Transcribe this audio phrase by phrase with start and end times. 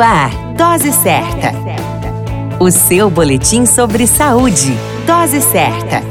[0.00, 1.52] Ar, Dose Certa.
[2.58, 4.74] O seu boletim sobre saúde.
[5.06, 6.02] Dose Certa.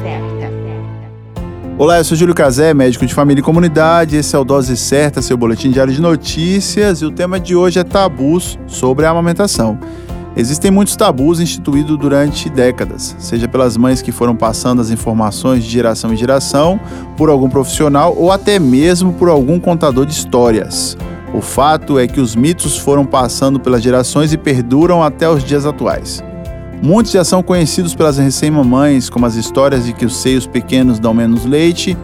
[1.75, 4.15] Olá, eu sou Júlio Cazé, médico de família e comunidade.
[4.15, 7.01] Esse é o Dose Certa, seu boletim diário de notícias.
[7.01, 9.79] E o tema de hoje é tabus sobre a amamentação.
[10.37, 15.69] Existem muitos tabus instituídos durante décadas, seja pelas mães que foram passando as informações de
[15.71, 16.79] geração em geração,
[17.17, 20.95] por algum profissional ou até mesmo por algum contador de histórias.
[21.33, 25.65] O fato é que os mitos foram passando pelas gerações e perduram até os dias
[25.65, 26.23] atuais.
[26.81, 31.13] Muitos já são conhecidos pelas recém-mamães, como as histórias de que os seios pequenos dão
[31.13, 31.97] menos leite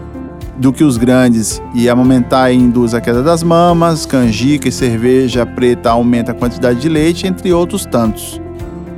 [0.58, 5.90] do que os grandes e amamentar induz a queda das mamas, canjica e cerveja preta
[5.90, 8.40] aumenta a quantidade de leite, entre outros tantos.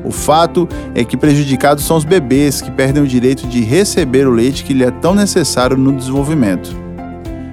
[0.04, 4.32] O fato é que prejudicados são os bebês que perdem o direito de receber o
[4.32, 6.87] leite que lhe é tão necessário no desenvolvimento.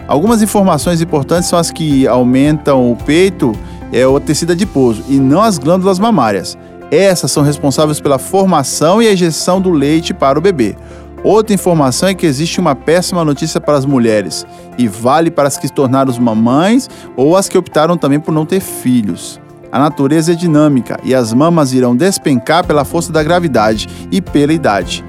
[0.06, 3.52] Algumas informações importantes são as que aumentam o peito,
[3.90, 6.58] é o tecido adiposo, e não as glândulas mamárias.
[6.90, 10.76] Essas são responsáveis pela formação e ejeção do leite para o bebê.
[11.22, 15.56] Outra informação é que existe uma péssima notícia para as mulheres, e vale para as
[15.56, 19.40] que se tornaram mamães ou as que optaram também por não ter filhos.
[19.72, 24.52] A natureza é dinâmica e as mamas irão despencar pela força da gravidade e pela
[24.52, 25.04] idade.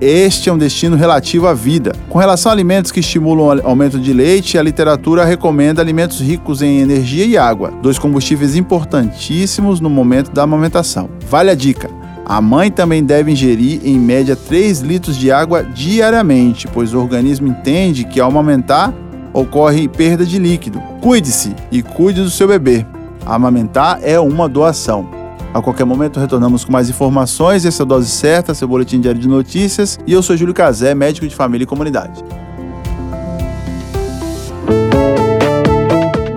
[0.00, 1.92] Este é um destino relativo à vida.
[2.08, 6.62] Com relação a alimentos que estimulam o aumento de leite, a literatura recomenda alimentos ricos
[6.62, 11.08] em energia e água, dois combustíveis importantíssimos no momento da amamentação.
[11.28, 11.88] Vale a dica:
[12.26, 17.46] a mãe também deve ingerir em média 3 litros de água diariamente, pois o organismo
[17.46, 18.92] entende que ao amamentar
[19.32, 20.80] ocorre perda de líquido.
[21.00, 22.84] Cuide-se e cuide do seu bebê.
[23.24, 25.13] Amamentar é uma doação.
[25.54, 27.64] A qualquer momento retornamos com mais informações.
[27.64, 30.00] Essa é a Dose Certa, seu boletim diário de notícias.
[30.04, 32.24] E eu sou Júlio Cazé, médico de família e comunidade.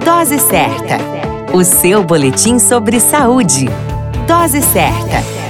[0.05, 0.99] Dose Certa,
[1.51, 3.65] o seu boletim sobre saúde.
[4.27, 5.46] Dose Certa.